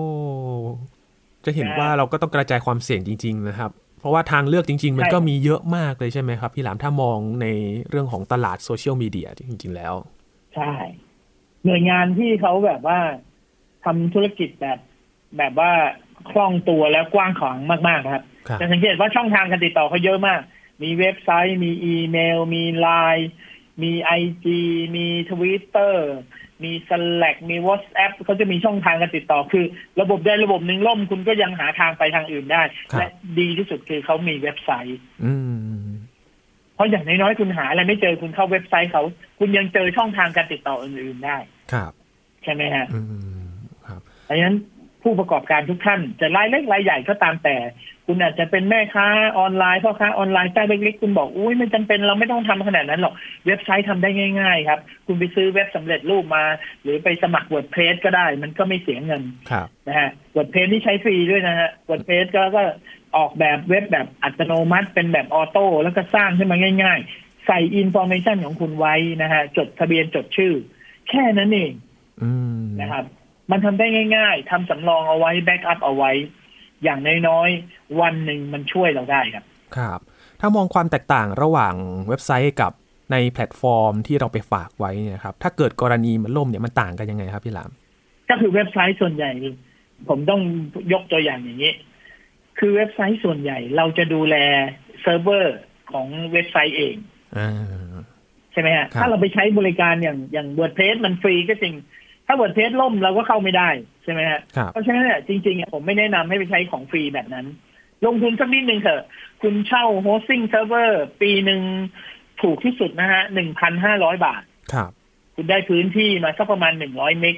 [1.46, 7.48] จะเห็นนะว่าเราก็ต้องกระจายความเสี่ยงจริง ๆ นะครับ เพราะว่าทางเลือกจริง ๆ มันใช่ก็มีเยอะมากเลยใช่ไหมครับ พี่หลามถ้ามองใน
[7.90, 9.94] เรื่องของตลาดโซเชียลมีเดียจริง ๆ แล้ว
[10.56, 10.72] ใช่
[11.66, 13.00] หน่วยงานที่เขาแบบว่า
[13.86, 14.80] ทำธุรกิจแบบ
[15.38, 15.72] แบบว่า
[16.30, 20.42] คล่องตัวแล้วกว้างขวางมากๆนะครับครับ จะสังเกตว่าช่องทางการติดต่อเขาเยอะมาก
[20.84, 23.32] มีเว็บไซต์ มีอีเมล มีไลน์
[23.84, 24.60] มีไอจี
[24.96, 26.14] มีทวิตเตอร์
[26.64, 29.66] มี Slack มี WhatsApp เขาจะมีช่องทางการติดต่อ คือ
[30.02, 35.34] ระบบใดระบบหนึ่งล่มคุณก็ยังหาทางไปทางอื่นได้ครับและดีที่สุดคือเขามีเว็บไซต์อื
[35.86, 35.88] ม
[36.76, 39.04] เพราะอย่างน้อยๆคุณหาอะไรไม่เจอคุณเข้าเว็บไซต์เขา
[39.40, 41.38] คุณยังเจอช่องทางการติดต่ออื่นๆได้
[41.74, 41.92] ครับ
[42.44, 43.00] ใช่ไหมฮะอื
[43.46, 43.50] ม
[43.88, 44.58] ครับเพราะฉะนั้น
[45.08, 47.56] ผู้ประกอบการทุกท่าน จะรายเล็กรายใหญ่ก็ตามแต่
[48.06, 49.08] คุณอาจจะเป็นแม่ค้า
[49.40, 53.14] ออนไลน์พ่อค้าออนไลน์เจ้าเล็กๆคุณบอกอุ้ยไม่จำเป็นเราไม่ต้องทำขนาดนั้นหรอก
[53.46, 54.10] เว็บไซต์ทำได้
[54.42, 56.44] ง่าย ๆ ครับ คุณไปซื้อเว็บสำเร็จรูปมา
[56.84, 62.62] หรือไปสมัคร WordPress ก็ได้ มันก็ไม่เสียเงินครับนะฮะ WordPress นี่ใช้ฟรีด้วยนะฮะ WordPress ก็ก็
[63.18, 70.54] ออกแบบเว็บแบบอัตโนมัติเป็นแบบ auto แล้วก็สร้างขึ้นมาง่าย ๆ ใส่อินโฟ a t ชันของคุณไว้นะฮะจดทะเบียนจดชื่อ
[71.10, 71.72] แค่นั้นเอง
[72.22, 73.06] อืมนะครับ
[73.52, 76.12] มันทำได้ง่าย ๆทำสำรองเอาไว้ backup เอาไว้
[76.84, 79.46] อย่างน้อยๆ วันหนึ่งมันช่วยเราได้ครับ
[79.78, 80.00] ครับ
[80.40, 81.76] ถ้ามองความแตกต่างระหว่าง
[82.08, 82.72] เว็บไซต์กับ
[83.12, 87.72] ในแพลตฟอร์มที่เราไปฝากไว้เนี่ยครับ ถ้าเกิดกรณีมันล่มเนี่ยมันต่างกันยังไงครับพี่หลาม
[88.30, 89.32] ก็คือเว็บไซต์ส่วนใหญ่
[90.10, 90.42] ผมต้อง
[90.94, 91.74] ยกตัวอย่างอย่างนี้
[92.60, 94.36] คือเว็บไซต์ส่วนใหญ่เราจะดูแล
[95.02, 95.58] เซิร์ฟเวอร์
[95.92, 96.96] ของเว็บไซต์เอง
[97.38, 97.52] อ่า
[98.52, 101.76] ใช่ไหมฮะครับถ้าเราไปใช้บริการอย่างอย่าง WordPress มันฟรีก็จริง
[102.28, 103.70] ถ้า WordPress ล่มเราก็เข้าไม่ได้
[104.04, 107.46] ใช่ไหมฮะครับเพราะฉะนั้นเนี่ยจริงๆอะผมไม่แนะนำให้ไปใช้ของฟรีแบบนั้น
[108.06, 109.04] ลงทุนสักนิดนึงเถอะ
[109.42, 111.62] คุณเช่า hosting เซิร์ฟเวอร์ปีหนึ่ง
[112.42, 114.92] ถูกที่สุดนะฮะหนึ่งพันห้าร้อยบาท ครับ
[115.36, 117.36] คุณได้พื้นที่มาสักประมาณหนึ่งร้อยเมก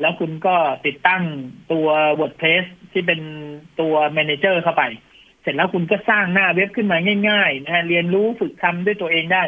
[0.00, 0.54] แล้วคุณก็
[0.86, 1.22] ติดตั้ง
[1.72, 1.86] ตัว
[2.18, 3.20] WordPress ที่เป็น
[3.80, 4.82] ตัว manager เข้าไป
[5.42, 6.98] เสร็จแล้วคุณก็สร้างหน้าเว็บขึ้นมา
[7.28, 9.42] ง่ายๆนะฮะเรียนรู้ฝึกทำด้วยตัวเองได้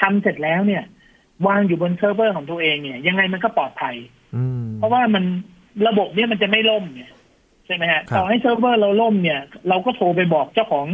[0.00, 0.84] ทำเสร็จแล้วเนี่ย
[1.46, 4.15] วางอยู่บนเซิร์ฟเวอร์ของตัวเองเนี่ย ยังไงมันก็ปลอดภัยอืม
[4.78, 5.24] เพราะว่ามัน
[5.88, 7.12] ระบบเนี่ยมันจะไม่ล่มเนี่ย
[7.66, 10.86] ใช่ไหมฮะครับต่อให้เซิร์ฟเวอร์เราล่มเนี่ย เราก็โทรไปบอกเจ้าของ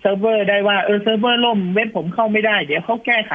[0.00, 3.34] เซิร์ฟเวอร์ได้ว่าเออเซิร์ฟเวอร์ล่มเว็บผมเข้าไม่ได้ เดี๋ยวเขาแก้ไข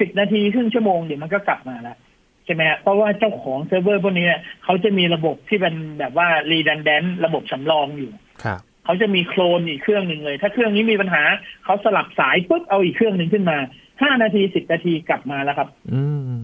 [0.00, 1.96] สิบนาทีครึ่งชั่วโมงเดี๋ยวมันก็กลับมาละ
[2.44, 8.12] ใช่ไหมฮะเพราะว่าเจ้าของเซิร์ฟเวอร์พวกนี้เนี่ยเขาจะมีระบบที่เป็นแบบว่า redundant ระบบสำรองอยู่
[8.44, 11.22] ครับเขาจะมีโคลนอีกเครื่องหนึ่งเลย ถ้าเครื่องนี้มีปัญหา
[11.64, 13.58] เขาสลับสายปุ๊บเอาอีกเครื่องหนึ่งขึ้นมา
[14.02, 16.02] ห้านาทีสิบนาทีกลับมาแล้วครับ อื
[16.38, 16.42] ม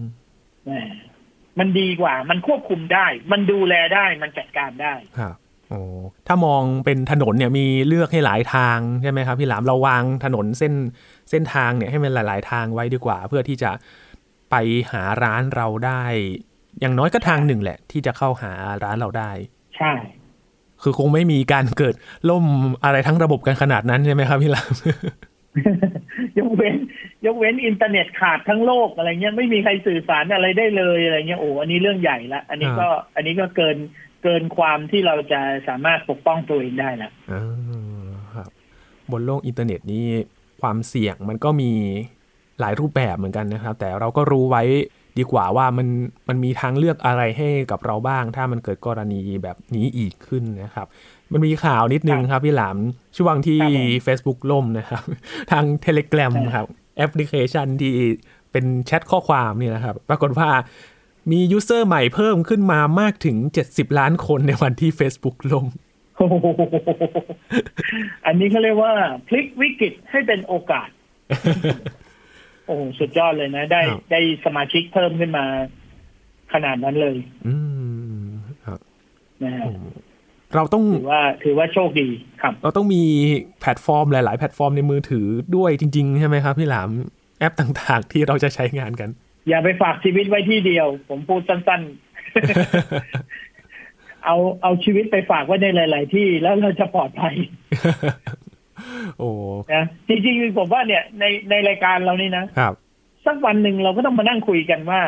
[0.65, 0.71] แห
[1.55, 5.35] มมันดีกว่า มันควบคุมได้ มันดูแลได้ มันจัดการได้ครับ
[5.69, 5.81] โอ้
[6.27, 10.73] ถ้ามองเป็นถนนเนี่ยมีเลือกให้หลายทางใช่ไหมครับพี่หลามเราวางถนนเส้น
[11.29, 13.71] เส้นทางเนี่ยให้มันหลาย ๆ ทางไว้ดีกว่า เพื่อที่จะ
[14.51, 14.55] ไป
[14.91, 16.03] หาร้านเราได้
[16.79, 18.51] อย่างน้อยก็ทางหนึ่งแหละ ที่จะเข้าหา
[18.83, 19.31] ร้านเราได้
[19.77, 19.91] ใช่
[20.81, 21.95] คือคงไม่มีการเกิด
[22.29, 22.45] ล่ม
[22.83, 24.73] อะไรทั้งระบบกันขนาดนั้นใช่ไหมครับพี่หลาม
[26.39, 26.75] ยกเว้น
[27.25, 33.77] ยกเว้นอินเทอร์เน็ตขาดทั้งโลกอะไรเงี้ยไม่มีใครสื่อสารอะไรได้เลยอะไรเงี้ยโอ้อันนี้เรื่องใหญ่ละอันนี้ก็อันนี้ก็เกิน
[34.23, 37.43] เกินความที่เราจะสามารถปกป้องตัวเองได้ละอ่า
[38.35, 38.49] ครับ
[39.11, 40.05] บนโลกอินเทอร์เน็ตนี้
[40.61, 41.71] ความเสี่ยงมันก็มี
[42.59, 44.63] หลายรูปแบบเหมือนกันนะครับ แต่เราก็รู้ไว้
[45.19, 45.87] ดีกว่าว่ามัน
[46.27, 50.87] มันมีทางเลือกอะไรให้กับเราบ้าง ถ้ามันเกิดกรณีแบบนี้อีกขึ้นนะครับ
[51.31, 52.77] มันมีข่าวนิดนึงครับพี่หลาม
[53.17, 53.59] ช่วงที่
[54.05, 55.03] Facebook ล่มนะครับ
[55.51, 57.93] ทาง Telegram ครับ แอปพลิเคชันที่
[58.51, 60.49] เป็นแชทข้อความนี่นะครับ ปรากฏว่า
[61.31, 65.67] มี user ใหม่เพิ่มขึ้นมามากถึง 70 ล้านคนในวันที่ Facebook ล่ม
[66.17, 66.35] โอ้โห
[68.25, 68.93] อันนี้เขาเรียกว่า
[69.27, 70.89] พลิกวิกฤตให้เป็นโอกาส
[72.65, 75.45] โอ้โหสุดยอดเลยนะ ได้ครับได้สมาชิกเพิ่มขึ้นมา
[76.53, 77.55] ขนาดนั้นเลย อื
[78.23, 78.25] ม
[78.65, 78.79] ครับ
[79.43, 79.65] นะฮะ
[80.55, 82.07] เราต้องถือว่าถือว่าโชคดี
[82.41, 83.03] ครับ เราต้องมี
[83.61, 86.89] แพลตฟอร์มหลาย ๆ แพลตฟอร์มในมือถือด้วยจริง ๆ ใช่ไหมครับพี่หลาม
[87.39, 89.09] แอปต่าง ๆ ที่เราจะใช้งานกัน
[89.49, 91.81] อย่าไปฝากชีวิตไว้ที่เดียว ผมพูดสั้น
[92.83, 97.35] ๆ เอาเอาชีวิตไปฝากไว้ในหลาย ๆ ที่แล้วเราจะปลอดภัย
[99.19, 99.29] โอ้
[99.73, 102.73] นะจริงๆผมว่าเนี่ยในในรายการเรานี่นะครับ
[103.25, 105.01] สักวันหนึ่งเราก็ต้องมานั่งคุยกันว่า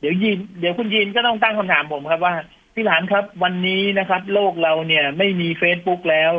[0.00, 2.34] เดี๋ยวยีนเดี๋ยวคุณยีนก็ต้องตั้งคำถามผมครับว่า
[2.74, 6.32] พี่หลานครับ วันนี้นะครับ โลกเราเนี่ยไม่มีเฟซบุ๊กแล้ว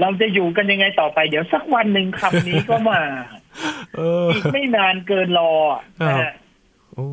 [0.00, 3.00] เราจะอยู่กันยังไงต่อไปเดี๋ยวสักวันหนึ่งคำนี้ก็มา
[3.96, 5.52] เอออีกไม่นานเกินรอ
[6.08, 6.32] นะฮะ
[6.94, 7.04] โอ้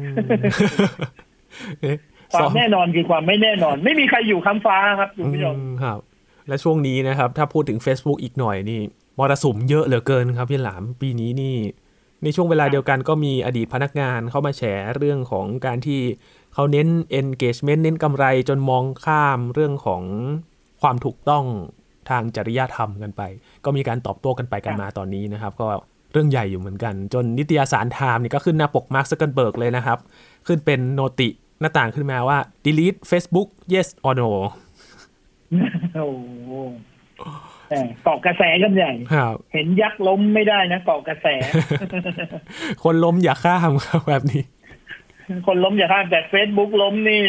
[1.82, 1.98] เอ๊ะ
[2.34, 6.00] ควาซ้มอมแน่นอนคือความไม่แน่นอน ไม่มีใครอยู่ค้ำฟ้าครับคุณผู้ชมอืมครับ
[6.48, 8.80] และช่วงนี้นะครับ ถ้าพูดถึง Facebook อีกหน่อยนี่
[9.18, 11.58] มรสุมเยอะเหลือเกินครับพี่หลามปีนี้นี่
[12.24, 14.62] ในช่วงเวลาเดียวกันก็มีอดีตพนักงานเข้ามาแฉ
[14.98, 16.02] เรื่องของการที่
[16.56, 16.88] เขาเน้น
[17.20, 20.04] engagement เน้นกำไรจนมองข้ามเรื่องของ
[20.82, 21.46] ความถูกต้อง
[22.10, 23.22] ทางจริยธรรมกันไป
[23.66, 25.68] ก็มีการตอบโต้กันไปกันมาตอนนี้นะครับ ก็
[26.12, 29.98] เรื่องใหญ่อยู่เหมือนกัน จนนิตยสารไทม์นี่ก็ขึ้นหน้าปกมาร์คซักเคอร์เบิร์กเลยนะครับ
[30.48, 34.30] ขึ้นเป็น noti หน้าต่างขึ้นมาว่า delete Facebook yes or no
[35.96, 36.08] โอ้
[36.46, 36.52] โห
[37.70, 41.28] แต่เกาะกระแสกันใหญ่ครับเห็นยักษ์ล้มไม่ได้นะเกาะกระแส
[42.84, 44.42] คนล้มอย่าข้ามครับแบบนี้
[45.48, 47.24] คนล้มอย่าข้ามแต่เฟซบุ๊กล้มนี่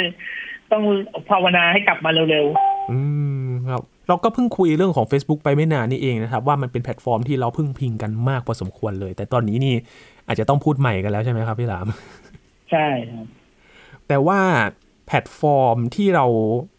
[0.73, 0.83] ต้อง
[1.31, 2.47] ภาวนาให้กลับมาเร็ว
[2.91, 2.99] อื
[3.47, 9.75] มครับ เราก็เพิ่งคุยเรื่องของ Facebook ไปไม่นานนี่เองนะครับ ว่ามันเป็นแพลตฟอร์มที่เราพึ่งพิงกันมากพอสมควรเลย แต่ตอนนี้นี่
[10.27, 13.27] อาจจะต้องพูดใหม่กันแล้วใช่ไหมครับพี่หลามๆใช่ครับ
[14.09, 14.41] แต่ว่า
[15.07, 16.27] แพลตฟอร์มที่เรา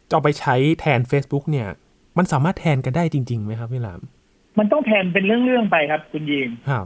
[0.09, 1.67] จะเอาไปใช้แทน Facebook เนี่ย
[2.17, 4.01] มันสามารถแทนกันได้จริงๆไหมครับพี่หลาม
[4.59, 6.85] มันต้องแทนเป็นเรื่องๆไปครับ คุณยีนครับ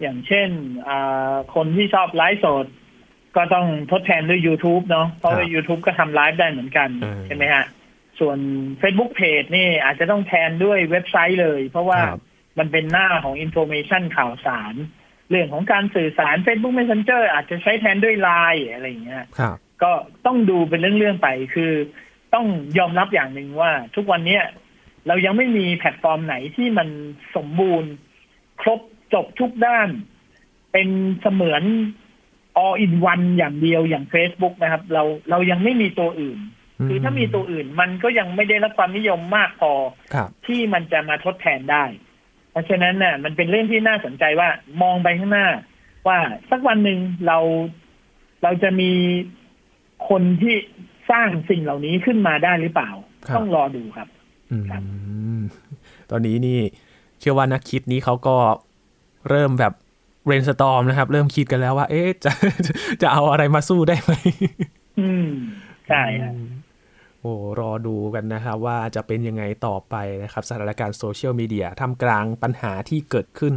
[0.00, 0.48] อย่างเช่น
[0.88, 2.66] อ่าคนที่ชอบไลฟ์สด
[3.38, 7.64] ก็ต้องทดแทนด้วย YouTube เนาะเพราะว่าครับ YouTube ก็ทำไลฟ์ได้เหมือนกันอืมใช่ไหมฮะ
[8.18, 8.38] ส่วน
[8.82, 12.20] Facebook Page นี่อาจจะต้องแทนด้วยเว็บไซต์เลย เพราะว่าครับ
[12.58, 14.74] มันเป็นหน้าของ information ข่าวสาร
[15.30, 19.92] เรื่องของการสื่อสาร Facebook Messenger อาจจะใช้แทนด้วย Line อะไรอย่างเงี้ยครับก็
[20.26, 21.72] ต้องดูเป็นเรื่อง ๆ ไปคือ
[22.34, 22.46] ต้อง
[22.78, 24.42] ยอมรับอย่างหนึ่งว่า ทุกวันเนี้ย
[25.06, 26.88] เรายังไม่มีแพลตฟอร์มไหนที่มัน
[27.36, 27.90] สมบูรณ์
[28.62, 28.80] ครบ
[29.14, 29.88] จบทุกด้าน
[30.72, 30.88] เป็น
[31.20, 31.62] เสมือน
[32.62, 36.38] all in one อย่างเดียวอย่าง Facebook นะครับ เราเรายังไม่มีตัวอื่น
[36.88, 39.72] คือถ้ามีตัวอื่นมันก็ยังไม่ได้รับความนิยมมากพอ
[40.14, 41.84] ครับที่มันจะมาทดแทนได้
[42.50, 44.48] เพราะฉะนั้นน่ะ มันเป็นเรื่องที่น่าสนใจว่า
[44.82, 45.48] มองไปข้างหน้า
[46.08, 46.18] ว่า
[46.50, 47.38] สักวันหนึ่งเรา
[48.42, 48.90] เราจะมี
[50.08, 50.54] คนที่
[51.10, 52.90] สร้างสิ่งเหล่านี้ขึ้นมาได้หรือเปล่า
[53.26, 54.08] ครับต้องรอดูครับ
[54.50, 54.82] อืมครับ
[56.10, 56.58] ตอนนี้นี่
[57.18, 58.36] เชื่อว่านักคิดนี้เขาก็
[59.28, 59.72] เริ่มแบบ
[60.28, 62.32] เรนสตอมนะครับ เริ่มคิดกันแล้วว่า เอ๊ะจะ
[63.02, 64.12] จะเอาอะไรมาสู้ได้ไหม
[65.00, 65.30] อืม
[65.88, 66.34] ใช่ครับ
[67.22, 73.54] โอ้รอดูกันนะครับว่าจะเป็นยังไงต่อไปนะครับ สถานการณ์โซเชียลมีเดียทำกลางปัญหาที่เกิดขึ้น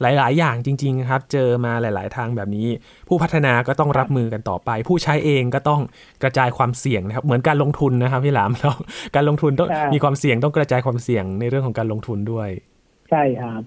[0.00, 2.68] หลาย ๆ อย่างจริง ๆ ครับ เจอมาหลาย ๆ ทางแบบนี้
[3.08, 5.80] ผู้พัฒนาก็ต้องรับมือกันต่อไป ผู้ใช้เองก็ต้อง
[6.22, 8.72] กระจายความเสี่ยงนะครับ เหมือนการลงทุนนะครับพี่หลามเรา
[9.14, 13.62] การลงทุนต้องใช่มีความเสี่ยงต้องกระจายความเสี่ยงในเรื่องของการลงทุนด้วยใช่ครับ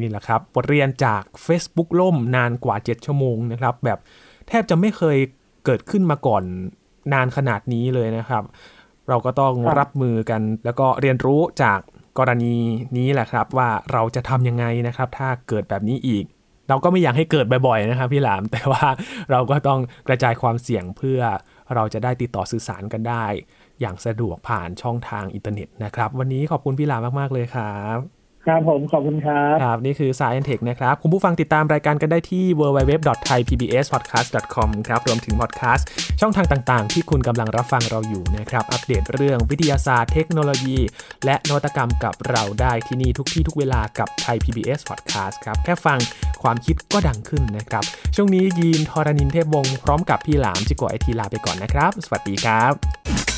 [0.00, 3.98] นี่แหละครับบทเรียนจาก Facebook ล่มนานกว่า 7 ชั่วโมงนะครับ แบบ
[4.48, 5.18] แทบจะไม่เคย
[5.64, 6.42] เกิดขึ้นมาก่อน
[7.12, 8.44] นานขนาดนี้เลยนะครับ
[9.08, 11.78] เราก็ต้องรับรับมือกัน แล้วก็เรียนรู้จาก
[12.18, 12.56] กรณี
[12.96, 16.24] นี้แหละครับ ว่าเราจะทำยังไงนะครับ ถ้าเกิดแบบนี้อีก
[16.68, 18.86] เราก็ไม่อยากให้เกิดบ่อยๆนะครับพี่หลาม แต่ว่า
[19.30, 21.20] เราก็ต้องกระจายความเสี่ยงเพื่อ
[21.74, 23.24] เราจะได้ติดต่อสื่อสารกันได้
[23.80, 35.86] อย่างสะดวกผ่านช่องทางอินเทอร์เน็ตนะครับ วันนี้ขอบคุณพี่หลามมากๆเลยครับ ครับผมขอบคุณครับ ครับ นี่คือ Science Tech นะครับ คุณผู้ฟังติดตามรายการกันได้ที่ www.thaipbspodcast.com ครับ รวมถึงพอดแคสต์
[36.20, 40.78] ช่องทางต่างๆ ที่คุณกำลังรับฟังเราอยู่นะครับ อัปเดตเรื่องวิทยาศาสตร์เทคโนโลยี
[41.24, 45.98] และนวัตกรรมกับเราได้ที่นี่ทุกที่ทุกเวลากับไทย PBS Podcast ครับ แค่ฟัง
[46.42, 47.84] ความคิดก็ดังขึ้นนะครับ
[48.16, 53.33] ช่วงนี้ยีนทรณินเทพวงศ์พร้อมกับพี่หลามจิโกไอทีลาไปก่อนนะครับ สวัสดีครับ